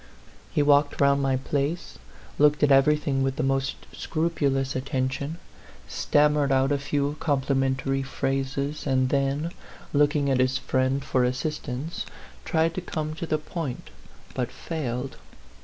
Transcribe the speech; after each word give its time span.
He 0.49 0.63
walked 0.63 0.99
round 0.99 1.21
my 1.21 1.37
place, 1.37 1.99
looked 2.39 2.63
at 2.63 2.71
everything 2.71 3.21
with 3.21 3.35
the 3.35 3.43
most 3.43 3.75
scrupulous 3.93 4.75
attention, 4.75 5.37
stammered 5.87 6.51
out 6.51 6.71
a 6.71 6.79
few 6.79 7.17
complimentary 7.19 8.01
phrases, 8.01 8.87
and 8.87 9.09
then, 9.09 9.51
looking 9.93 10.27
at 10.31 10.39
his 10.39 10.57
friend 10.57 11.05
for 11.05 11.23
assistance, 11.23 12.03
tried 12.45 12.73
to 12.73 12.81
come 12.81 13.13
to 13.13 13.27
the 13.27 13.37
point, 13.37 13.91
but 14.33 14.51
failed. 14.51 15.17